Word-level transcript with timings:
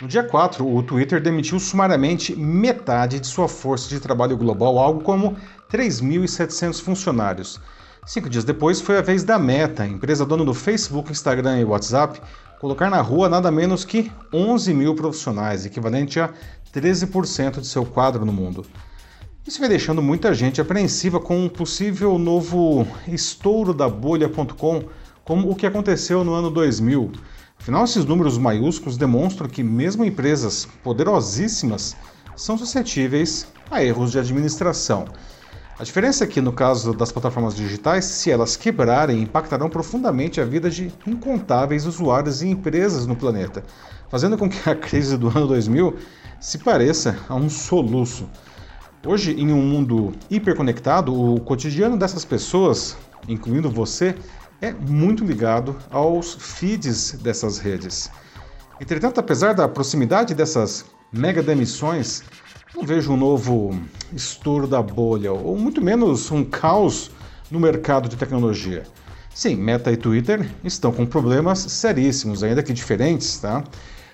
No 0.00 0.08
dia 0.08 0.24
4, 0.24 0.66
o 0.66 0.82
Twitter 0.82 1.22
demitiu 1.22 1.60
sumariamente 1.60 2.34
metade 2.34 3.20
de 3.20 3.26
sua 3.28 3.46
força 3.46 3.88
de 3.88 4.00
trabalho 4.00 4.36
global, 4.36 4.76
algo 4.78 5.00
como 5.02 5.36
3.700 5.70 6.82
funcionários. 6.82 7.60
Cinco 8.04 8.28
dias 8.28 8.44
depois, 8.44 8.80
foi 8.80 8.98
a 8.98 9.02
vez 9.02 9.22
da 9.22 9.38
Meta, 9.38 9.86
empresa 9.86 10.26
dona 10.26 10.44
do 10.44 10.52
Facebook, 10.52 11.12
Instagram 11.12 11.60
e 11.60 11.64
WhatsApp, 11.64 12.20
colocar 12.60 12.90
na 12.90 13.00
rua 13.00 13.28
nada 13.28 13.52
menos 13.52 13.84
que 13.84 14.10
11 14.32 14.74
mil 14.74 14.96
profissionais, 14.96 15.64
equivalente 15.64 16.18
a 16.18 16.30
13% 16.74 17.60
de 17.60 17.66
seu 17.66 17.86
quadro 17.86 18.26
no 18.26 18.32
mundo. 18.32 18.66
Isso 19.46 19.60
vai 19.60 19.68
deixando 19.68 20.02
muita 20.02 20.34
gente 20.34 20.60
apreensiva 20.60 21.20
com 21.20 21.38
um 21.38 21.48
possível 21.48 22.18
novo 22.18 22.84
estouro 23.06 23.72
da 23.72 23.88
bolha.com, 23.88 24.82
como 25.24 25.50
o 25.50 25.54
que 25.54 25.66
aconteceu 25.66 26.24
no 26.24 26.34
ano 26.34 26.50
2000. 26.50 27.12
Afinal, 27.64 27.84
esses 27.84 28.04
números 28.04 28.36
maiúsculos 28.36 28.98
demonstram 28.98 29.48
que 29.48 29.62
mesmo 29.62 30.04
empresas 30.04 30.68
poderosíssimas 30.82 31.96
são 32.36 32.58
suscetíveis 32.58 33.46
a 33.70 33.82
erros 33.82 34.12
de 34.12 34.18
administração. 34.18 35.06
A 35.78 35.82
diferença 35.82 36.24
é 36.24 36.26
que, 36.26 36.42
no 36.42 36.52
caso 36.52 36.92
das 36.92 37.10
plataformas 37.10 37.54
digitais, 37.54 38.04
se 38.04 38.30
elas 38.30 38.54
quebrarem, 38.54 39.22
impactarão 39.22 39.70
profundamente 39.70 40.42
a 40.42 40.44
vida 40.44 40.68
de 40.68 40.92
incontáveis 41.06 41.86
usuários 41.86 42.42
e 42.42 42.48
empresas 42.48 43.06
no 43.06 43.16
planeta, 43.16 43.64
fazendo 44.10 44.36
com 44.36 44.46
que 44.46 44.68
a 44.68 44.76
crise 44.76 45.16
do 45.16 45.28
ano 45.28 45.46
2000 45.46 45.96
se 46.38 46.58
pareça 46.58 47.16
a 47.26 47.34
um 47.34 47.48
soluço. 47.48 48.28
Hoje, 49.06 49.40
em 49.40 49.50
um 49.50 49.62
mundo 49.62 50.12
hiperconectado, 50.28 51.18
o 51.18 51.40
cotidiano 51.40 51.96
dessas 51.96 52.26
pessoas, 52.26 52.94
incluindo 53.26 53.70
você, 53.70 54.14
é 54.60 54.72
muito 54.72 55.24
ligado 55.24 55.76
aos 55.90 56.34
feeds 56.34 57.12
dessas 57.12 57.58
redes. 57.58 58.10
Entretanto, 58.80 59.20
apesar 59.20 59.54
da 59.54 59.68
proximidade 59.68 60.34
dessas 60.34 60.84
mega 61.12 61.42
demissões, 61.42 62.22
não 62.74 62.84
vejo 62.84 63.12
um 63.12 63.16
novo 63.16 63.78
estouro 64.12 64.66
da 64.66 64.82
bolha, 64.82 65.32
ou 65.32 65.56
muito 65.56 65.80
menos 65.80 66.30
um 66.30 66.44
caos 66.44 67.10
no 67.50 67.60
mercado 67.60 68.08
de 68.08 68.16
tecnologia. 68.16 68.84
Sim, 69.32 69.56
Meta 69.56 69.92
e 69.92 69.96
Twitter 69.96 70.48
estão 70.62 70.92
com 70.92 71.06
problemas 71.06 71.58
seríssimos, 71.58 72.42
ainda 72.42 72.62
que 72.62 72.72
diferentes, 72.72 73.38
tá? 73.38 73.64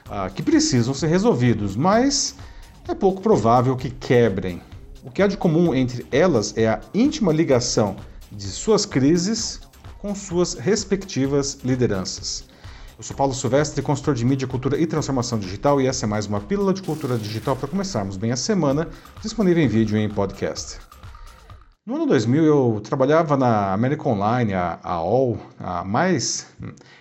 Ah, 0.09 0.29
que 0.29 0.43
precisam 0.43 0.93
ser 0.93 1.07
resolvidos, 1.07 1.77
mas 1.77 2.35
é 2.89 2.95
pouco 2.95 3.23
provável 3.23 3.77
que 3.77 3.91
quebrem. 3.91 4.61
O 5.03 5.11
que 5.11 5.23
há 5.23 5.27
de 5.27 5.37
comum 5.37 5.75
entre 5.75 6.05
elas 6.11 6.57
é 6.57 6.69
a 6.69 6.81
íntima 6.93 7.33
ligação 7.33 7.97
de 8.31 8.45
suas 8.45 8.85
crises 8.85 9.61
com 10.01 10.15
suas 10.15 10.55
respectivas 10.55 11.59
lideranças. 11.63 12.45
Eu 12.97 13.05
sou 13.05 13.17
Paulo 13.17 13.35
Silvestre, 13.35 13.83
consultor 13.83 14.15
de 14.15 14.25
mídia, 14.25 14.49
cultura 14.49 14.79
e 14.79 14.87
transformação 14.87 15.39
digital, 15.39 15.81
e 15.81 15.87
essa 15.87 16.07
é 16.07 16.09
mais 16.09 16.27
uma 16.27 16.41
pílula 16.41 16.73
de 16.73 16.83
cultura 16.83 17.17
digital 17.19 17.55
para 17.55 17.69
começarmos 17.69 18.17
bem 18.17 18.33
a 18.33 18.37
semana, 18.37 18.89
disponível 19.23 19.63
em 19.63 19.69
vídeo 19.69 19.97
e 19.97 20.01
em 20.01 20.09
podcast. 20.09 20.79
No 21.87 21.97
ano 21.97 22.07
2000 22.07 22.45
eu 22.45 22.81
trabalhava 22.83 23.37
na 23.37 23.73
América 23.73 24.09
Online, 24.09 24.55
a 24.55 24.79
AOL, 24.83 25.39
a 25.59 25.85
mais 25.85 26.47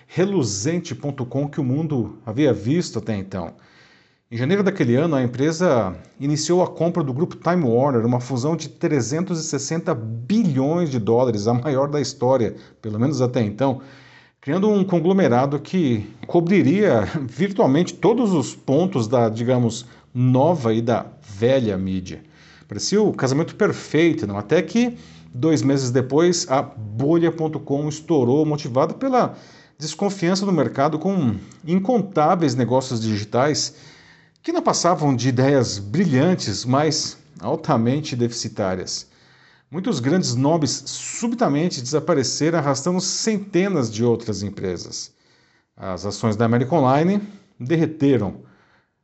reluzente.com 0.06 1.48
que 1.48 1.60
o 1.60 1.64
mundo 1.64 2.18
havia 2.24 2.52
visto 2.52 2.98
até 2.98 3.16
então. 3.16 3.54
Em 4.32 4.36
janeiro 4.36 4.62
daquele 4.62 4.94
ano, 4.94 5.16
a 5.16 5.22
empresa 5.24 5.92
iniciou 6.20 6.62
a 6.62 6.68
compra 6.68 7.02
do 7.02 7.12
grupo 7.12 7.34
Time 7.34 7.64
Warner, 7.64 8.06
uma 8.06 8.20
fusão 8.20 8.54
de 8.54 8.68
360 8.68 9.92
bilhões 9.92 10.88
de 10.88 11.00
dólares, 11.00 11.48
a 11.48 11.54
maior 11.54 11.88
da 11.88 12.00
história, 12.00 12.54
pelo 12.80 12.96
menos 12.96 13.20
até 13.20 13.42
então, 13.42 13.80
criando 14.40 14.70
um 14.70 14.84
conglomerado 14.84 15.58
que 15.58 16.08
cobriria 16.28 17.08
virtualmente 17.28 17.92
todos 17.92 18.32
os 18.32 18.54
pontos 18.54 19.08
da, 19.08 19.28
digamos, 19.28 19.84
nova 20.14 20.72
e 20.72 20.80
da 20.80 21.06
velha 21.20 21.76
mídia. 21.76 22.22
Parecia 22.68 23.02
o 23.02 23.12
casamento 23.12 23.56
perfeito, 23.56 24.28
não? 24.28 24.38
Até 24.38 24.62
que 24.62 24.96
dois 25.34 25.60
meses 25.60 25.90
depois 25.90 26.48
a 26.48 26.62
bolha.com 26.62 27.88
estourou, 27.88 28.46
motivada 28.46 28.94
pela 28.94 29.34
desconfiança 29.76 30.46
do 30.46 30.52
mercado 30.52 31.00
com 31.00 31.34
incontáveis 31.66 32.54
negócios 32.54 33.00
digitais 33.00 33.74
que 34.42 34.52
não 34.52 34.62
passavam 34.62 35.14
de 35.14 35.28
ideias 35.28 35.78
brilhantes, 35.78 36.64
mas 36.64 37.18
altamente 37.40 38.16
deficitárias. 38.16 39.06
Muitos 39.70 40.00
grandes 40.00 40.34
nomes 40.34 40.82
subitamente 40.86 41.80
desapareceram, 41.80 42.58
arrastando 42.58 43.00
centenas 43.00 43.92
de 43.92 44.04
outras 44.04 44.42
empresas. 44.42 45.12
As 45.76 46.04
ações 46.04 46.36
da 46.36 46.44
American 46.44 46.80
Online 46.80 47.22
derreteram. 47.58 48.42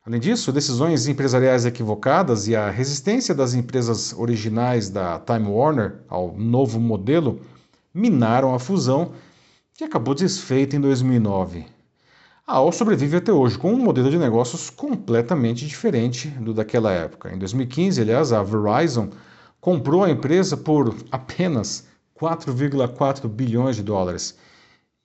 Além 0.05 0.21
disso, 0.21 0.53
decisões 0.53 1.07
empresariais 1.07 1.67
equivocadas 1.67 2.49
e 2.49 2.57
a 2.57 2.71
resistência 2.71 3.35
das 3.35 3.55
empresas 3.55 4.13
originais 4.13 4.89
da 4.89 5.19
Time 5.19 5.49
Warner 5.49 6.01
ao 6.09 6.37
novo 6.37 6.81
modelo 6.81 7.41
minaram 7.93 8.55
a 8.55 8.59
fusão, 8.59 9.13
que 9.75 9.85
acabou 9.85 10.15
desfeita 10.15 10.77
em 10.77 10.81
2009. 10.81 11.75
A 12.49 12.59
AOL 12.59 12.71
sobrevive 12.71 13.17
até 13.17 13.33
hoje 13.33 13.59
com 13.59 13.73
um 13.73 13.77
modelo 13.77 14.09
de 14.09 14.17
negócios 14.17 14.71
completamente 14.71 15.67
diferente 15.67 16.29
do 16.29 16.55
daquela 16.55 16.93
época. 16.93 17.34
Em 17.34 17.39
2015, 17.39 18.01
aliás, 18.01 18.33
a 18.33 18.41
Verizon 18.41 19.11
comprou 19.61 20.05
a 20.05 20.11
empresa 20.11 20.56
por 20.56 20.95
apenas 21.11 21.89
4,4 22.17 23.27
bilhões 23.27 23.75
de 23.75 23.83
dólares. 23.83 24.39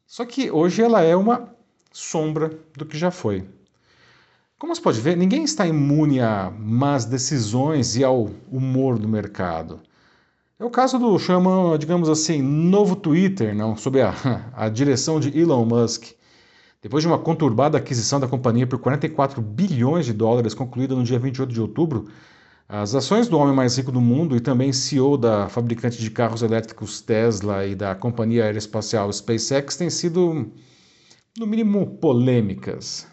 Só 0.06 0.24
que 0.24 0.52
hoje 0.52 0.84
ela 0.84 1.02
é 1.02 1.16
uma 1.16 1.50
sombra 1.92 2.60
do 2.78 2.86
que 2.86 2.96
já 2.96 3.10
foi. 3.10 3.44
Como 4.60 4.76
você 4.76 4.82
pode 4.82 5.02
ver, 5.02 5.18
ninguém 5.18 5.44
está 5.44 5.66
imune 5.66 6.22
a 6.22 6.54
más 6.56 7.06
decisões 7.06 7.96
e 7.96 8.04
ao 8.04 8.30
humor 8.52 9.00
do 9.00 9.10
mercado. 9.10 9.80
É 10.60 10.64
o 10.64 10.70
caso 10.70 11.00
do 11.00 11.18
chama, 11.18 11.76
digamos 11.80 12.08
assim, 12.08 12.40
novo 12.40 12.96
Twitter, 12.96 13.56
não, 13.56 13.76
sob 13.76 14.00
a, 14.00 14.14
a 14.54 14.70
direção 14.70 15.20
de 15.20 15.36
Elon 15.36 15.66
Musk. 15.66 16.22
Depois 16.82 17.04
de 17.04 17.08
uma 17.08 17.20
conturbada 17.20 17.78
aquisição 17.78 18.20
da 18.20 18.28
companhia 18.28 18.66
por 18.66 18.80
44 18.80 19.40
bilhões 19.40 20.06
de 20.06 20.14
dólares 20.14 20.56
concluída 20.56 20.96
no 20.96 21.04
dia 21.04 21.20
28 21.20 21.54
de 21.54 21.62
outubro, 21.62 22.08
as 22.68 22.96
ações 22.96 23.28
do 23.28 23.38
homem 23.38 23.54
mais 23.54 23.78
rico 23.78 23.92
do 23.92 24.02
mundo 24.02 24.36
e 24.36 24.40
também 24.40 24.74
CEO 24.74 25.16
da 25.16 25.48
fabricante 25.48 26.00
de 26.00 26.10
carros 26.10 26.42
elétricos 26.42 27.00
Tesla 27.00 27.68
e 27.68 27.76
da 27.76 27.94
companhia 27.94 28.46
aeroespacial 28.46 29.14
SpaceX 29.14 29.76
têm 29.76 29.90
sido, 29.92 30.50
no 31.38 31.46
mínimo, 31.46 31.86
polêmicas. 31.98 33.06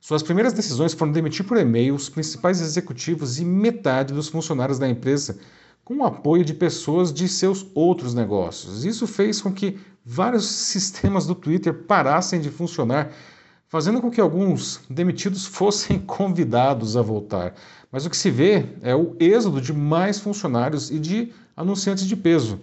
Suas 0.00 0.22
primeiras 0.22 0.52
decisões 0.52 0.92
foram 0.92 1.12
demitir 1.12 1.46
por 1.46 1.58
e-mail 1.58 1.94
os 1.94 2.08
principais 2.08 2.60
executivos 2.60 3.38
e 3.38 3.44
metade 3.44 4.14
dos 4.14 4.28
funcionários 4.28 4.78
da 4.80 4.88
empresa, 4.88 5.38
com 5.84 5.98
o 5.98 6.04
apoio 6.04 6.44
de 6.44 6.54
pessoas 6.54 7.12
de 7.12 7.28
seus 7.28 7.66
outros 7.74 8.14
negócios. 8.14 8.84
Isso 8.84 9.06
fez 9.06 9.40
com 9.40 9.52
que 9.52 9.78
vários 10.04 10.46
sistemas 10.46 11.26
do 11.26 11.34
Twitter 11.34 11.72
parassem 11.72 12.40
de 12.40 12.50
funcionar, 12.50 13.12
fazendo 13.68 14.00
com 14.00 14.10
que 14.10 14.20
alguns 14.20 14.80
demitidos 14.88 15.46
fossem 15.46 15.98
convidados 16.06 16.96
a 16.96 17.02
voltar. 17.02 17.54
Mas 17.92 18.06
o 18.06 18.10
que 18.10 18.16
se 18.16 18.30
vê 18.30 18.66
é 18.82 18.94
o 18.94 19.16
êxodo 19.18 19.60
de 19.60 19.72
mais 19.72 20.18
funcionários 20.18 20.90
e 20.90 20.98
de 20.98 21.32
anunciantes 21.56 22.06
de 22.06 22.16
peso. 22.16 22.60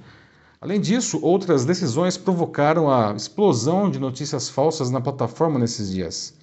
Além 0.59 0.81
disso, 0.81 1.20
outras 1.22 1.66
decisões 1.66 2.18
provocaram 2.18 2.90
a 2.90 3.14
explosão 3.16 3.92
de 3.92 4.00
notícias 4.00 4.50
falsas 4.50 4.90
na 4.90 5.00
plataforma 5.00 5.59
nesses 5.59 5.92
dias. 5.92 6.34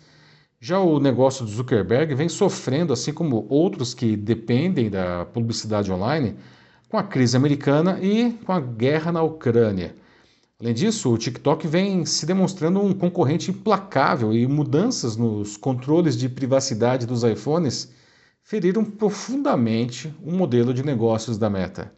Já 0.61 0.79
o 0.79 1.01
negócio 1.01 1.45
do 1.45 1.51
Zuckerberg 1.51 2.15
vem 2.15 2.29
sofrendo, 2.29 2.93
assim 2.93 3.13
como 3.13 3.45
outros 3.51 3.93
que 3.93 4.17
dependem 4.17 4.89
da 4.89 5.25
publicidade 5.27 5.93
online, 5.93 6.37
com 6.89 6.97
a 6.97 7.03
crise 7.03 7.37
americana 7.37 7.99
e 8.01 8.33
com 8.47 8.53
a 8.53 8.61
guerra 8.61 9.11
na 9.11 9.23
Ucrânia. 9.23 9.95
Além 10.61 10.73
disso, 10.73 11.13
o 11.13 11.19
TikTok 11.19 11.67
vem 11.67 12.07
se 12.07 12.25
demonstrando 12.25 12.81
um 12.81 12.95
concorrente 12.95 13.51
implacável 13.51 14.33
e 14.33 14.47
mudanças 14.47 15.17
nos 15.17 15.57
controles 15.57 16.17
de 16.17 16.29
privacidade 16.29 17.07
dos 17.07 17.25
iPhones 17.25 17.93
feriram 18.43 18.85
profundamente 18.85 20.15
o 20.23 20.31
modelo 20.31 20.73
de 20.73 20.85
negócios 20.85 21.37
da 21.39 21.51
Meta. 21.51 21.93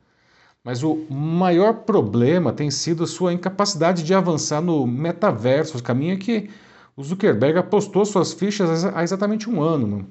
Mas 0.65 0.83
o 0.83 0.97
maior 1.11 1.85
problema 1.85 2.53
tem 2.53 2.71
sido 2.71 3.07
sua 3.07 3.33
incapacidade 3.33 4.03
de 4.03 4.15
avançar 4.15 4.61
no 4.63 4.87
metaverso, 4.87 5.83
caminho 5.83 6.19
que 6.19 6.49
o 6.97 7.05
Zuckerberg 7.05 7.59
apostou 7.59 8.05
suas 8.07 8.33
fichas 8.33 8.85
há 8.85 9.03
exatamente 9.03 9.51
um 9.51 9.61
ano. 9.61 10.09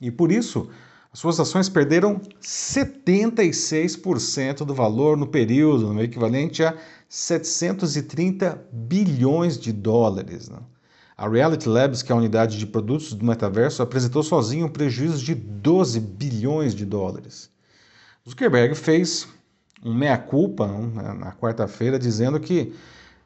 E 0.00 0.10
por 0.10 0.32
isso, 0.32 0.68
suas 1.16 1.40
ações 1.40 1.68
perderam 1.70 2.20
76% 2.42 4.66
do 4.66 4.74
valor 4.74 5.16
no 5.16 5.26
período, 5.26 5.94
no 5.94 6.02
equivalente 6.02 6.62
a 6.62 6.76
730 7.08 8.62
bilhões 8.70 9.58
de 9.58 9.72
dólares. 9.72 10.50
Né? 10.50 10.58
A 11.16 11.26
Reality 11.26 11.70
Labs, 11.70 12.02
que 12.02 12.12
é 12.12 12.14
a 12.14 12.18
unidade 12.18 12.58
de 12.58 12.66
produtos 12.66 13.14
do 13.14 13.24
metaverso, 13.24 13.82
apresentou 13.82 14.22
sozinho 14.22 14.66
um 14.66 14.68
prejuízo 14.68 15.24
de 15.24 15.34
12 15.34 16.00
bilhões 16.00 16.74
de 16.74 16.84
dólares. 16.84 17.48
Zuckerberg 18.28 18.74
fez 18.74 19.26
um 19.82 19.94
meia-culpa 19.94 20.66
né, 20.66 21.14
na 21.14 21.32
quarta-feira, 21.32 21.98
dizendo 21.98 22.38
que 22.38 22.74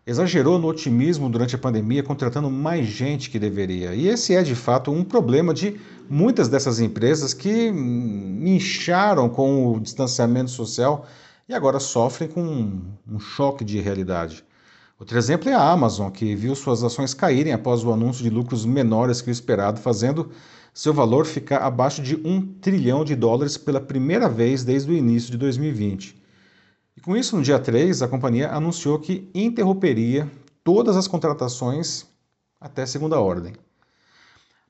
exagerou 0.07 0.59
no 0.59 0.67
otimismo 0.69 1.29
durante 1.29 1.55
a 1.55 1.59
pandemia, 1.59 2.03
contratando 2.03 2.51
mais 2.51 2.87
gente 2.87 3.31
que 3.31 3.39
deveria. 3.39 3.95
E 3.95 4.09
esse 4.09 4.35
é 4.35 4.43
de 4.43 4.55
fato 4.55 4.91
um 4.91 5.05
problema 5.05 5.53
de 5.53 5.79
muitas 6.09 6.49
dessas 6.49 6.81
empresas 6.81 7.35
que 7.35 7.69
incharam 7.69 9.29
com 9.29 9.73
o 9.73 9.81
distanciamento 9.81 10.51
social 10.51 11.07
e 11.49 11.55
agora 11.55 11.79
sofrem 11.81 12.29
com 12.29 12.81
um 13.09 13.19
choque 13.19 13.65
de 13.65 13.81
realidade. 13.81 14.45
Outro 14.99 15.17
exemplo 15.17 15.49
é 15.49 15.55
a 15.55 15.71
Amazon, 15.71 16.11
que 16.11 16.35
viu 16.35 16.55
suas 16.55 16.85
ações 16.85 17.15
caírem 17.15 17.53
após 17.53 17.83
o 17.83 17.93
anúncio 17.93 18.23
de 18.23 18.29
lucros 18.29 18.67
menores 18.67 19.23
que 19.23 19.31
o 19.31 19.33
esperado, 19.33 19.81
fazendo 19.81 20.31
seu 20.75 20.93
valor 20.93 21.25
ficar 21.27 21.59
abaixo 21.63 22.03
de 22.03 22.17
um 22.17 22.41
trilhão 22.61 23.05
de 23.05 23.17
dólares 23.17 23.57
pela 23.57 23.81
primeira 23.81 24.29
vez 24.29 24.63
desde 24.63 24.91
o 24.91 24.95
início 24.95 25.31
de 25.31 25.39
2020. 25.39 26.20
E 27.01 27.03
com 27.03 27.17
isso, 27.17 27.35
no 27.35 27.43
dia 27.43 27.59
3, 27.59 28.03
a 28.03 28.09
companhia 28.09 28.51
anunciou 28.51 28.99
que 28.99 29.31
interromperia 29.35 30.31
todas 30.63 30.99
as 30.99 31.09
contratações 31.09 32.05
até 32.61 32.85
segunda 32.85 33.19
ordem. 33.19 33.55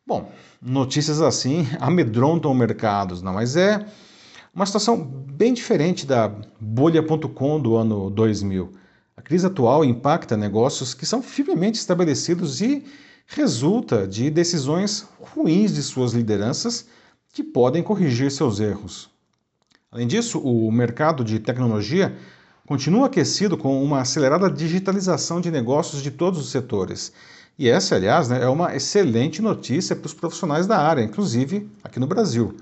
Bom, 0.07 0.31
notícias 0.63 1.21
assim 1.21 1.67
amedrontam 1.81 2.55
mercados, 2.55 3.21
não, 3.21 3.33
mas 3.33 3.57
é 3.57 3.85
uma 4.55 4.65
situação 4.65 4.97
bem 4.97 5.53
diferente 5.53 6.07
da 6.07 6.33
bolha.com 6.61 7.61
do 7.61 7.75
ano 7.75 8.09
2000. 8.11 8.75
A 9.17 9.23
crise 9.23 9.47
atual 9.47 9.85
impacta 9.85 10.37
negócios 10.37 10.95
que 10.95 11.05
são 11.05 11.21
firmemente 11.21 11.81
estabelecidos 11.81 12.61
e 12.61 12.85
resulta 13.27 14.07
de 14.07 14.31
decisões 14.31 15.05
ruins 15.21 15.75
de 15.75 15.83
suas 15.83 16.13
lideranças 16.13 16.87
que 17.33 17.43
podem 17.43 17.83
corrigir 17.83 18.31
seus 18.31 18.61
erros. 18.61 19.10
Além 19.93 20.07
disso, 20.07 20.39
o 20.39 20.71
mercado 20.71 21.25
de 21.25 21.41
tecnologia 21.41 22.17
continua 22.65 23.07
aquecido 23.07 23.57
com 23.57 23.83
uma 23.83 24.03
acelerada 24.03 24.49
digitalização 24.49 25.41
de 25.41 25.51
negócios 25.51 26.01
de 26.01 26.13
todos 26.13 26.39
os 26.39 26.51
setores. 26.51 27.13
E 27.59 27.69
essa, 27.69 27.97
aliás, 27.97 28.29
né, 28.29 28.41
é 28.41 28.47
uma 28.47 28.77
excelente 28.77 29.43
notícia 29.43 29.97
para 29.97 30.07
os 30.07 30.15
profissionais 30.15 30.69
da 30.69 30.79
área, 30.79 31.03
inclusive 31.03 31.69
aqui 31.83 31.99
no 31.99 32.07
Brasil. 32.07 32.57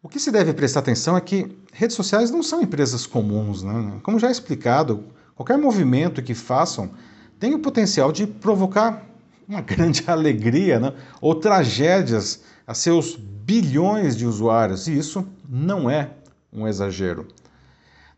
O 0.00 0.08
que 0.08 0.20
se 0.20 0.30
deve 0.30 0.54
prestar 0.54 0.78
atenção 0.78 1.16
é 1.16 1.20
que 1.20 1.58
redes 1.72 1.96
sociais 1.96 2.30
não 2.30 2.40
são 2.40 2.62
empresas 2.62 3.04
comuns. 3.04 3.64
Né? 3.64 3.98
Como 4.04 4.20
já 4.20 4.30
explicado, 4.30 5.06
qualquer 5.34 5.58
movimento 5.58 6.22
que 6.22 6.34
façam 6.34 6.92
tem 7.40 7.52
o 7.52 7.58
potencial 7.58 8.12
de 8.12 8.28
provocar 8.28 9.04
uma 9.48 9.58
grande 9.62 10.04
alegria 10.06 10.78
né? 10.78 10.92
ou 11.20 11.34
tragédias 11.34 12.42
a 12.64 12.74
seus 12.74 13.16
bilhões 13.16 14.16
de 14.16 14.26
usuários, 14.26 14.86
e 14.86 14.96
isso 14.96 15.26
não 15.48 15.88
é 15.88 16.10
um 16.52 16.66
exagero. 16.66 17.26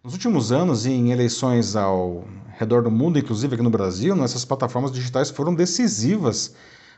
Nos 0.02 0.14
últimos 0.14 0.50
anos, 0.50 0.86
em 0.86 1.12
eleições 1.12 1.76
ao 1.76 2.24
redor 2.58 2.82
do 2.82 2.90
mundo, 2.90 3.18
inclusive 3.18 3.54
aqui 3.54 3.62
no 3.62 3.70
Brasil, 3.70 4.14
essas 4.24 4.44
plataformas 4.44 4.92
digitais 4.92 5.30
foram 5.30 5.54
decisivas 5.54 6.54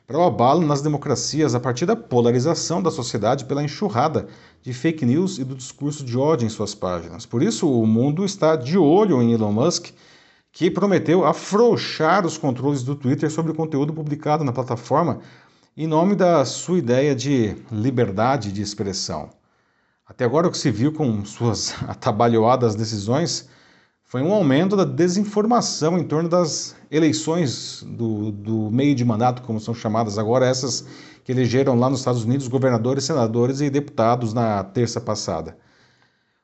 para 0.06 0.18
o 0.18 0.22
abalo 0.22 0.66
nas 0.66 0.82
democracias 0.82 1.54
a 1.54 1.60
partir 1.60 1.86
da 1.86 1.96
polarização 1.96 2.82
da 2.82 2.90
sociedade 2.90 3.44
pela 3.44 3.62
enxurrada 3.62 4.26
de 4.60 4.72
fake 4.72 5.04
news 5.04 5.38
e 5.38 5.44
do 5.44 5.54
discurso 5.54 6.04
de 6.04 6.16
ódio 6.16 6.46
em 6.46 6.50
suas 6.50 6.74
páginas. 6.74 7.26
Por 7.26 7.42
isso, 7.42 7.68
o 7.68 7.86
mundo 7.86 8.24
está 8.24 8.56
de 8.56 8.76
olho 8.76 9.22
em 9.22 9.32
Elon 9.32 9.52
Musk, 9.52 9.90
que 10.52 10.70
prometeu 10.70 11.24
afrouxar 11.24 12.26
os 12.26 12.36
controles 12.36 12.82
do 12.82 12.94
Twitter 12.94 13.30
sobre 13.30 13.52
o 13.52 13.54
conteúdo 13.54 13.92
publicado 13.92 14.44
na 14.44 14.52
plataforma 14.52 15.20
em 15.74 15.86
nome 15.86 16.14
da 16.14 16.44
sua 16.44 16.78
ideia 16.78 17.14
de 17.14 17.56
liberdade 17.70 18.52
de 18.52 18.60
expressão. 18.60 19.30
Até 20.12 20.26
agora, 20.26 20.46
o 20.46 20.50
que 20.50 20.58
se 20.58 20.70
viu 20.70 20.92
com 20.92 21.24
suas 21.24 21.74
atabalhoadas 21.88 22.74
decisões 22.74 23.48
foi 24.04 24.20
um 24.20 24.30
aumento 24.30 24.76
da 24.76 24.84
desinformação 24.84 25.98
em 25.98 26.04
torno 26.04 26.28
das 26.28 26.76
eleições 26.90 27.82
do, 27.82 28.30
do 28.30 28.70
meio 28.70 28.94
de 28.94 29.06
mandato, 29.06 29.40
como 29.40 29.58
são 29.58 29.72
chamadas 29.72 30.18
agora, 30.18 30.44
essas 30.44 30.86
que 31.24 31.32
elegeram 31.32 31.78
lá 31.78 31.88
nos 31.88 32.00
Estados 32.00 32.24
Unidos 32.24 32.46
governadores, 32.46 33.04
senadores 33.04 33.62
e 33.62 33.70
deputados 33.70 34.34
na 34.34 34.62
terça 34.62 35.00
passada. 35.00 35.56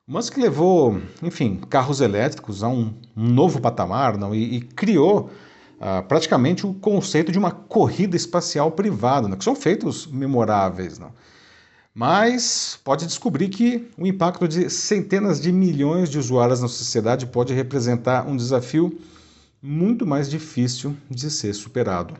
Musk 0.06 0.38
levou, 0.38 0.98
enfim, 1.22 1.60
carros 1.68 2.00
elétricos 2.00 2.62
a 2.62 2.68
um, 2.68 2.94
um 3.14 3.28
novo 3.28 3.60
patamar 3.60 4.16
não, 4.16 4.34
e, 4.34 4.56
e 4.56 4.60
criou 4.62 5.28
ah, 5.78 6.02
praticamente 6.02 6.66
o 6.66 6.72
conceito 6.72 7.30
de 7.30 7.38
uma 7.38 7.50
corrida 7.50 8.16
espacial 8.16 8.72
privada, 8.72 9.28
não, 9.28 9.36
que 9.36 9.44
são 9.44 9.54
feitos 9.54 10.06
memoráveis. 10.06 10.98
Não. 10.98 11.12
Mas 11.94 12.79
pode 12.85 13.06
descobrir 13.06 13.49
que 13.49 13.88
o 13.99 14.06
impacto 14.06 14.46
de 14.46 14.70
centenas 14.70 15.40
de 15.40 15.50
milhões 15.50 16.08
de 16.08 16.19
usuários 16.19 16.61
na 16.61 16.69
sociedade 16.69 17.26
pode 17.26 17.52
representar 17.52 18.26
um 18.26 18.37
desafio 18.37 19.00
muito 19.61 20.06
mais 20.06 20.31
difícil 20.31 20.96
de 21.11 21.31
ser 21.31 21.52
superado. 21.55 22.14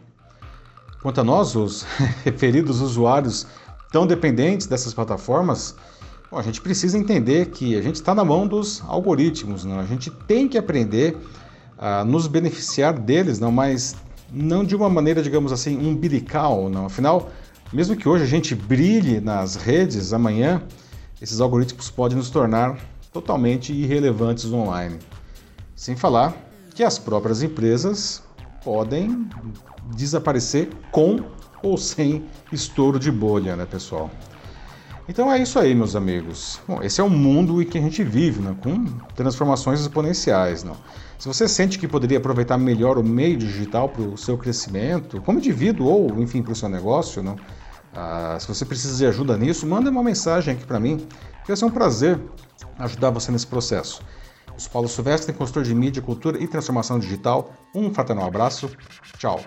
Quanto 1.01 1.21
a 1.21 1.25
nós, 1.25 1.55
os 1.55 1.83
referidos 2.25 2.81
usuários 2.81 3.47
tão 3.93 4.07
dependentes 4.07 4.67
dessas 4.67 4.93
plataformas, 4.93 5.77
bom, 6.31 6.39
a 6.39 6.43
gente 6.43 6.61
precisa 6.61 6.99
entender 6.99 7.47
que 7.47 7.77
a 7.77 7.83
gente 7.83 7.95
está 7.95 8.15
na 8.15 8.25
mão 8.25 8.47
dos 8.47 8.83
algoritmos, 8.87 9.65
não? 9.65 9.79
a 9.79 9.87
gente 9.87 10.11
tem 10.11 10.49
que 10.49 10.59
aprender 10.59 11.17
a 11.79 12.05
nos 12.05 12.27
beneficiar 12.27 12.99
deles, 12.99 13.39
não, 13.39 13.53
mas 13.53 13.95
não 14.33 14.65
de 14.65 14.75
uma 14.75 14.91
maneira, 14.91 15.23
digamos 15.23 15.53
assim, 15.53 15.79
umbilical, 15.79 16.69
não. 16.69 16.87
Afinal, 16.87 17.31
mesmo 17.73 17.97
que 17.97 18.09
hoje 18.09 18.25
a 18.25 18.27
gente 18.27 18.55
brilhe 18.55 19.21
nas 19.21 19.57
redes, 19.57 20.13
amanhã 20.13 20.63
esses 21.21 21.41
algoritmos 21.41 21.91
podem 21.91 22.17
nos 22.17 22.31
tornar 22.31 22.79
totalmente 23.13 23.73
irrelevantes 23.73 24.53
online. 24.53 24.99
Sem 25.75 25.97
falar 25.97 26.35
que 26.75 26.83
as 26.83 26.99
próprias 26.99 27.43
empresas 27.43 28.23
podem 28.65 29.29
desaparecer 29.95 30.69
com 30.91 31.21
ou 31.63 31.77
sem 31.77 32.25
estouro 32.53 32.99
de 32.99 33.11
bolha, 33.11 33.57
né, 33.57 33.67
pessoal? 33.67 34.11
Então 35.09 35.33
é 35.33 35.39
isso 35.41 35.59
aí, 35.59 35.75
meus 35.75 35.97
amigos. 35.97 36.61
Bom, 36.69 36.83
esse 36.83 37.01
é 37.01 37.05
o 37.05 37.09
mundo 37.09 37.63
em 37.63 37.65
que 37.65 37.79
a 37.79 37.81
gente 37.81 38.05
vive, 38.05 38.43
né, 38.43 38.55
com 38.63 38.85
transformações 39.15 39.81
exponenciais. 39.81 40.63
Não? 40.63 40.77
Se 41.19 41.27
você 41.27 41.49
sente 41.49 41.79
que 41.79 41.89
poderia 41.89 42.19
aproveitar 42.19 42.59
melhor 42.59 42.99
o 42.99 43.03
meio 43.03 43.39
digital 43.39 43.89
para 43.89 44.03
o 44.03 44.19
seu 44.19 44.37
crescimento, 44.37 45.21
como 45.23 45.39
indivíduo 45.39 45.87
ou, 45.87 46.21
enfim, 46.21 46.43
para 46.43 46.53
o 46.53 46.57
seu 46.57 46.69
negócio, 46.69 47.23
não? 47.23 47.37
Ah, 47.95 48.37
se 48.39 48.47
você 48.47 48.67
precisa 48.67 48.97
de 48.99 49.07
ajuda 49.07 49.37
nisso, 49.37 49.67
manda 49.67 49.91
uma 49.91 50.03
mensagem 50.03 50.55
aqui 50.55 50.65
para 50.65 50.79
mim, 50.79 50.99
que 50.99 51.49
vai 51.49 51.57
ser 51.57 51.65
um 51.65 51.71
prazer 51.71 52.21
ajudar 52.79 53.11
você 53.11 53.33
nesse 53.33 53.47
processo. 53.47 54.03
Eu 54.47 54.61
sou 54.61 54.71
Paulo 54.71 54.89
Silvestre, 54.89 55.33
consultor 55.33 55.63
de 55.63 55.75
mídia, 55.75 56.03
cultura 56.03 56.41
e 56.43 56.47
transformação 56.47 56.99
digital. 56.99 57.53
Um 57.75 57.93
fraternal 57.93 58.27
abraço. 58.27 58.71
Tchau. 59.17 59.41